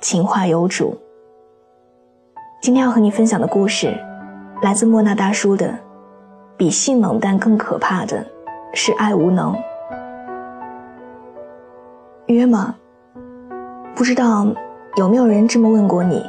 [0.00, 0.96] 情话有主。
[2.62, 3.92] 今天要和你分享的故事，
[4.62, 5.74] 来自莫那大叔的。
[6.56, 8.24] 比性冷淡更可怕的，
[8.74, 9.56] 是爱无能。
[12.26, 12.74] 约吗？
[13.94, 14.46] 不知道
[14.96, 16.24] 有没有人这么问过你，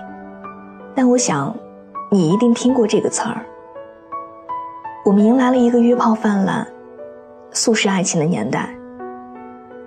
[0.95, 1.55] 但我想，
[2.11, 3.43] 你一定听过这个词儿。
[5.03, 6.67] 我们迎来了一个约炮泛滥、
[7.51, 8.69] 速食爱情的年代，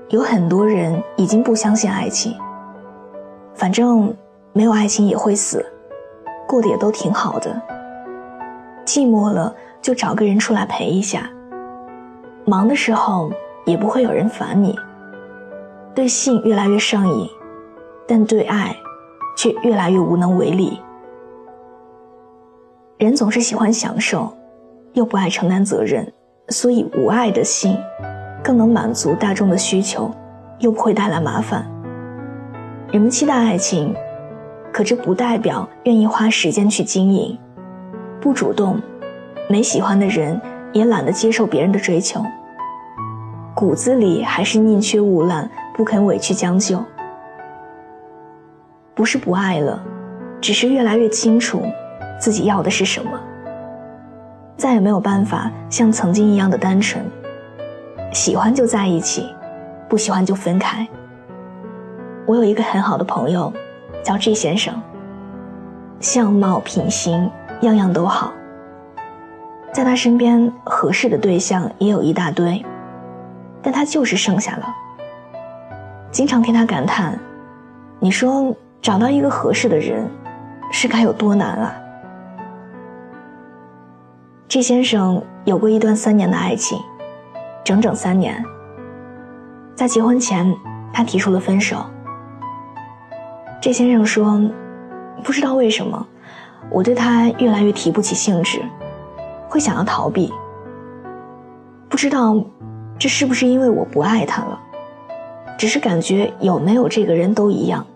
[0.09, 2.35] 有很多人已经不相信爱情。
[3.55, 4.15] 反正
[4.53, 5.65] 没有爱情也会死，
[6.49, 7.61] 过得也都挺好的。
[8.85, 11.31] 寂寞了就找个人出来陪一下，
[12.45, 13.31] 忙的时候
[13.65, 14.77] 也不会有人烦你。
[15.95, 17.29] 对性越来越上瘾，
[18.07, 18.75] 但对爱
[19.37, 20.81] 却越来越无能为力。
[22.99, 24.33] 人总是喜欢享受，
[24.93, 26.13] 又不爱承担责任，
[26.49, 27.77] 所以无爱的性
[28.43, 30.11] 更能满足大众的需求，
[30.59, 31.72] 又不会带来麻烦。
[32.93, 33.97] 人们期待爱情，
[34.71, 37.39] 可这不代表愿意花时间去经营。
[38.21, 38.79] 不主动，
[39.49, 40.39] 没喜欢的人
[40.75, 42.23] 也懒得接受别人的追求。
[43.55, 46.85] 骨子里还是宁缺毋滥，不肯委屈将就。
[48.95, 49.83] 不是不爱了，
[50.39, 51.63] 只是越来越清楚
[52.21, 53.19] 自己要的是什么。
[54.59, 57.03] 再也没有办法像曾经一样的单纯，
[58.13, 59.35] 喜欢就在一起，
[59.89, 60.87] 不喜欢就分开。
[62.27, 63.53] 我有一个很好的朋友，
[64.03, 64.75] 叫 G 先生。
[66.01, 68.33] 相貌、品行样样都好，
[69.73, 72.65] 在他身边合适的对象也有一大堆，
[73.63, 74.67] 但他就是剩下了。
[76.11, 77.19] 经常听他感叹
[78.01, 80.11] ：“你说找到一个合适的人，
[80.73, 81.75] 是该有多难啊
[84.49, 86.79] ？”G 先生有过一段三年的爱情，
[87.65, 88.45] 整整三年。
[89.75, 90.53] 在结婚前，
[90.93, 91.85] 他提出了分手。
[93.63, 94.43] 这先生说
[95.23, 96.05] ：“不知道为什么，
[96.69, 98.61] 我对他越来越提不起兴致，
[99.49, 100.33] 会想要逃避。
[101.89, 102.45] 不知道
[102.99, 104.61] 这是不是因为我不爱他了？
[105.57, 107.87] 只是感觉有没有这个人都一样，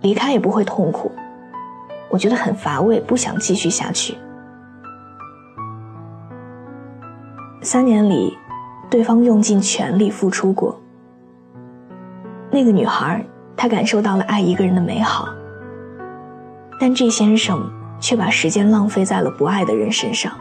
[0.00, 1.12] 离开也不会痛苦。
[2.08, 4.16] 我觉得很乏味，不想继续下去。
[7.60, 8.34] 三年里，
[8.88, 10.80] 对方用尽全力付出过。
[12.50, 13.22] 那个女孩。”
[13.60, 15.28] 他感受到了爱一个人的美好，
[16.80, 20.32] 但这先生却把时间浪费在了不爱的人身上。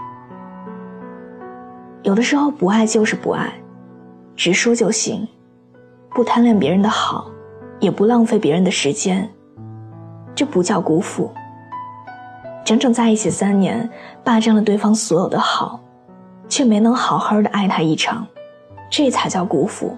[2.02, 3.52] 有的时候，不爱就是不爱，
[4.38, 5.28] 直说就行，
[6.12, 7.30] 不贪恋别人的好，
[7.82, 9.30] 也不浪费别人的时间，
[10.34, 11.30] 这不叫辜负。
[12.64, 13.90] 整整在一起三年，
[14.24, 15.78] 霸占了对方所有的好，
[16.48, 18.26] 却没能好好的爱他一场，
[18.90, 19.98] 这才叫辜负。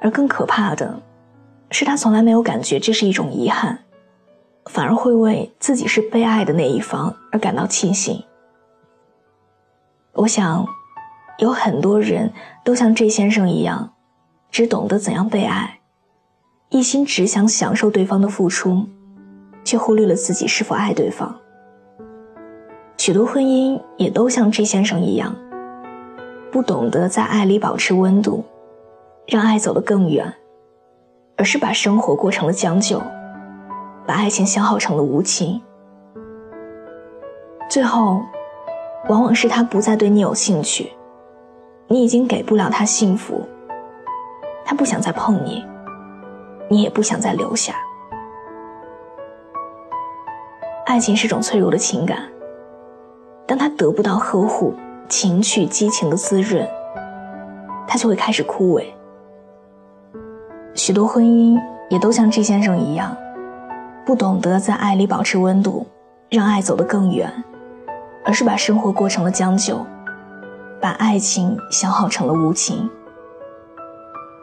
[0.00, 0.96] 而更可怕的。
[1.72, 3.78] 是他从来没有感觉这是一种遗憾，
[4.66, 8.22] 反而会为自己是被爱的那一方而感到庆幸。
[10.12, 10.66] 我想，
[11.38, 12.30] 有很多人
[12.62, 13.94] 都像这先生一样，
[14.50, 15.80] 只懂得怎样被爱，
[16.68, 18.86] 一心只想享受对方的付出，
[19.64, 21.34] 却忽略了自己是否爱对方。
[22.98, 25.34] 许多婚姻也都像这先生一样，
[26.52, 28.44] 不懂得在爱里保持温度，
[29.26, 30.32] 让爱走得更远。
[31.42, 33.02] 而是把生活过成了将就，
[34.06, 35.60] 把爱情消耗成了无情。
[37.68, 38.22] 最后，
[39.08, 40.92] 往往是他不再对你有兴趣，
[41.88, 43.44] 你已经给不了他幸福，
[44.64, 45.66] 他不想再碰你，
[46.68, 47.74] 你也不想再留下。
[50.86, 52.22] 爱情是种脆弱的情感，
[53.48, 54.74] 当他得不到呵护、
[55.08, 56.64] 情趣、激情的滋润，
[57.88, 58.84] 他就会开始枯萎。
[60.74, 61.60] 许多婚姻
[61.90, 63.14] 也都像这先生一样，
[64.06, 65.86] 不懂得在爱里保持温度，
[66.30, 67.30] 让爱走得更远，
[68.24, 69.84] 而是把生活过成了将就，
[70.80, 72.88] 把爱情消耗成了无情。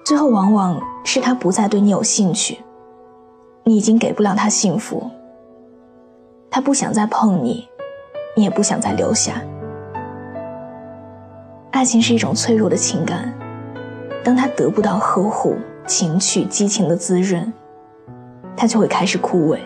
[0.05, 2.59] 最后往往是他不再对你有兴趣，
[3.63, 5.09] 你已经给不了他幸福，
[6.51, 7.67] 他不想再碰你，
[8.35, 9.33] 你也不想再留下。
[11.71, 13.33] 爱情是一种脆弱的情感，
[14.23, 15.55] 当他得不到呵护。
[15.89, 17.51] 情趣激情的滋润，
[18.55, 19.57] 它就会开始枯萎。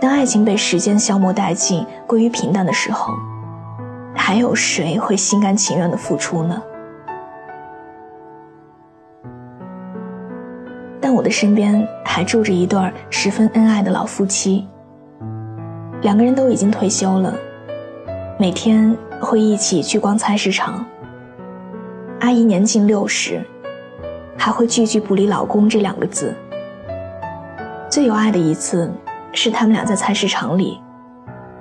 [0.00, 3.12] 当爱情被时间消磨殆尽，归于平淡的时候，
[4.16, 6.62] 还有谁会心甘情愿的付出呢？
[10.98, 12.80] 但我的身边还住着一对
[13.10, 14.66] 十分恩爱的老夫妻，
[16.00, 17.34] 两个人都已经退休了，
[18.38, 20.86] 每天会一起去逛菜市场。
[22.20, 23.44] 阿姨年近六十，
[24.44, 26.34] 还会句句不离“老公”这两个字。
[27.88, 28.92] 最有爱的一次，
[29.32, 30.80] 是他们俩在菜市场里，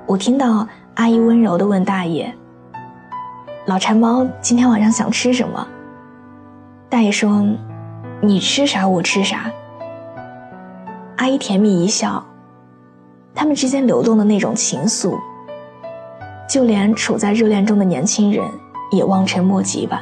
[0.08, 2.34] 我听到阿姨温柔地问大爷
[3.68, 5.68] ：“老馋猫今天晚上想吃什么？”
[6.90, 7.46] 大爷说
[8.20, 9.52] ：“你吃啥我吃啥。”
[11.18, 12.26] 阿姨甜蜜一笑，
[13.36, 15.20] 他们之间流动的那种情愫，
[16.50, 18.44] 就连处在热恋中的年轻人
[18.92, 20.02] 也望尘莫及吧。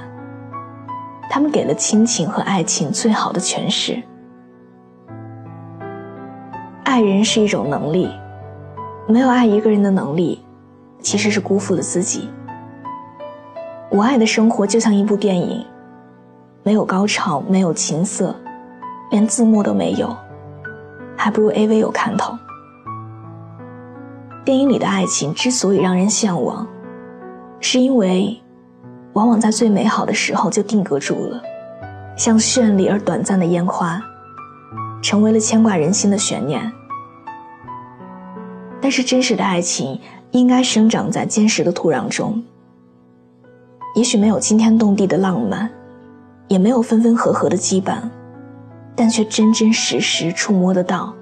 [1.29, 4.01] 他们给了亲情和爱情最好的诠释。
[6.83, 8.09] 爱人是一种能力，
[9.07, 10.43] 没有爱一个人的能力，
[11.01, 12.27] 其实是辜负了自己。
[13.91, 15.63] 我爱的生活就像一部电影，
[16.63, 18.35] 没有高潮，没有情色，
[19.11, 20.15] 连字幕都没有，
[21.15, 22.33] 还不如 AV 有看头。
[24.43, 26.67] 电影里的爱情之所以让人向往，
[27.59, 28.41] 是因为。
[29.19, 31.43] 往往在最美好的时候就定格住了，
[32.15, 34.01] 像绚丽而短暂的烟花，
[35.01, 36.71] 成为了牵挂人心的悬念。
[38.79, 39.99] 但是真实的爱情
[40.31, 42.41] 应该生长在坚实的土壤中。
[43.93, 45.69] 也许没有惊天动地的浪漫，
[46.47, 47.97] 也没有分分合合的羁绊，
[48.95, 51.13] 但却真真实实触摸得到。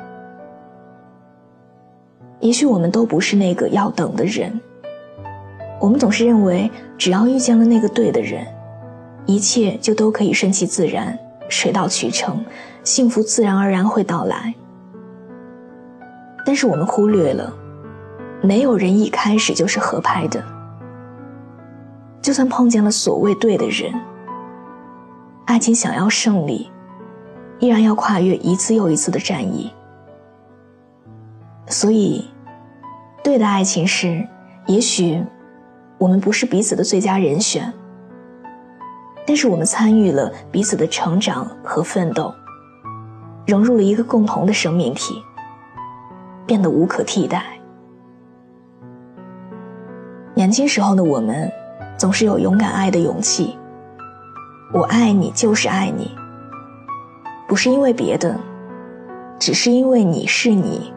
[2.42, 4.62] 也许我们都不是那个要等的人。
[5.80, 8.46] 我们总是认为，只要遇见了那个对的人，
[9.26, 11.18] 一切就都可以顺其自然、
[11.50, 12.44] 水到渠成，
[12.84, 14.54] 幸福自然而然会到来。
[16.46, 17.54] 但是我们忽略了，
[18.42, 20.44] 没有人一开始就是合拍的。
[22.22, 23.94] 就算碰见了所谓对的人，
[25.46, 26.72] 爱情想要胜利，
[27.60, 29.72] 依然要跨越一次又一次的战役。
[31.68, 32.26] 所以，
[33.24, 34.28] 对的爱情是，
[34.66, 35.24] 也许。
[35.98, 37.74] 我们不是彼此的最佳人选，
[39.26, 42.32] 但是我们参与了彼此的成长和奋斗，
[43.48, 45.24] 融入了一个共同的生命体，
[46.46, 47.44] 变得无可替代。
[50.36, 51.52] 年轻时候的我们，
[51.98, 53.58] 总是有勇敢爱的勇气。
[54.72, 56.16] 我爱你就是爱你，
[57.48, 58.40] 不是因为别的，
[59.40, 60.94] 只是因为你是你。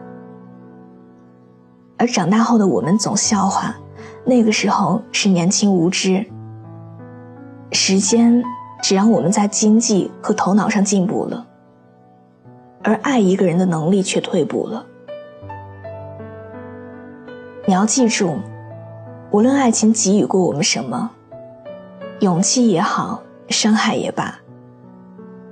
[1.97, 3.75] 而长大后的我们总笑话。
[4.23, 6.25] 那个时候是年轻无知，
[7.71, 8.43] 时间
[8.81, 11.45] 只让我们在经济和头脑上进步了，
[12.83, 14.85] 而爱一个人的能力却退步了。
[17.65, 18.37] 你要记住，
[19.31, 21.09] 无论爱情给予过我们什么，
[22.19, 24.39] 勇气也好，伤害也罢，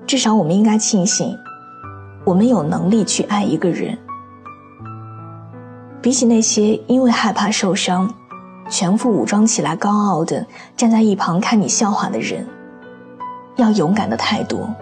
[0.05, 1.35] 至少我们应该庆幸，
[2.23, 3.97] 我们有能力去爱一个人。
[6.01, 8.13] 比起那些因为害怕受伤。
[8.69, 10.45] 全副武装起来，高傲的
[10.77, 12.47] 站在一旁看你笑话的人，
[13.55, 14.73] 要勇敢的太多。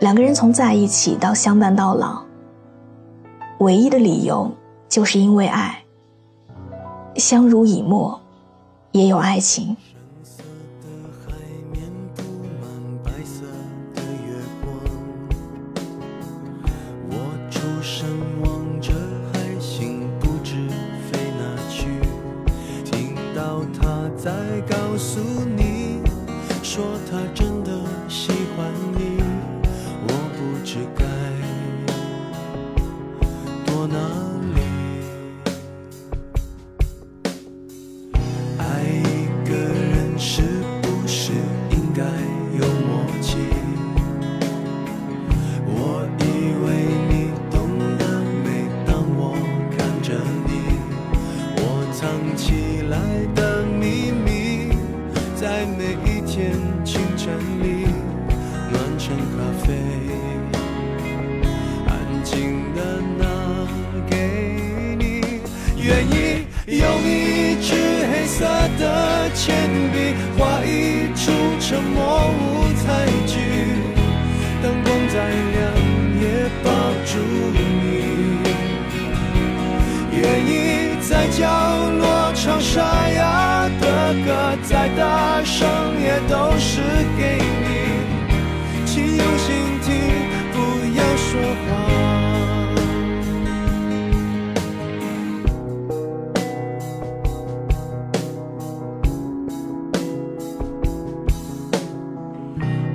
[0.00, 2.22] 两个人从在一起到相伴到老，
[3.58, 4.50] 唯一的理由
[4.88, 5.78] 就是因为爱。
[7.16, 8.20] 相濡以沫，
[8.90, 9.76] 也有爱情。
[56.34, 56.50] 天
[56.82, 57.28] 清晨
[57.62, 57.84] 里
[58.70, 59.36] 暖成咖
[59.66, 59.74] 啡，
[61.86, 61.92] 安
[62.24, 62.80] 静的
[63.18, 63.26] 拿
[64.08, 64.16] 给
[64.98, 65.20] 你，
[65.76, 67.74] 愿意用一支
[68.10, 68.46] 黑色
[68.78, 73.36] 的铅笔画一出沉默舞台剧，
[74.62, 75.60] 灯光再亮
[76.18, 76.24] 也
[76.64, 76.72] 抱
[77.04, 77.12] 住
[77.52, 77.60] 你，
[80.16, 81.44] 愿意在角
[82.00, 85.81] 落唱沙哑的歌，再大声。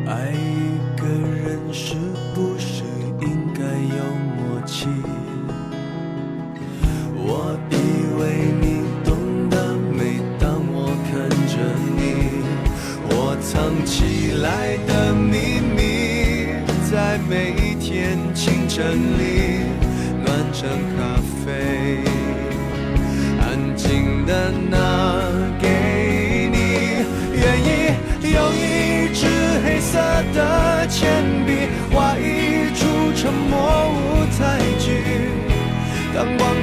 [0.07, 1.95] 爱一个人是
[2.33, 2.46] 不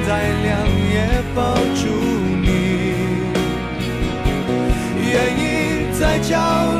[0.07, 0.09] 再
[0.43, 0.53] 亮
[0.93, 0.95] 也
[1.33, 1.81] 抱住
[2.43, 2.45] 你。
[5.01, 5.41] 愿意
[5.99, 6.37] 在角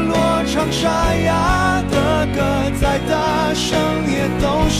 [0.07, 0.13] 落
[0.45, 2.37] 唱沙哑的歌，
[2.79, 3.73] 再大声
[4.07, 4.79] 也都是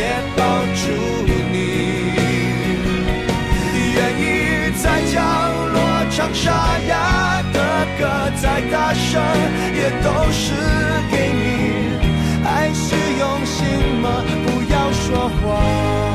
[0.00, 0.42] 也抱
[0.80, 0.82] 住
[1.52, 1.56] 你，
[3.94, 4.24] 愿意
[4.82, 5.20] 在角
[5.74, 5.76] 落
[6.10, 7.58] 唱沙哑的
[7.98, 8.00] 歌，
[8.40, 9.20] 再大声
[9.74, 10.54] 也都是
[11.10, 11.44] 给你。
[12.46, 13.58] 爱是用心
[14.00, 14.24] 吗？
[14.46, 16.09] 不要说谎。